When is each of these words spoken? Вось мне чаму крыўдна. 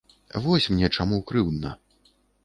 Вось 0.45 0.67
мне 0.75 0.89
чаму 0.97 1.19
крыўдна. 1.31 1.75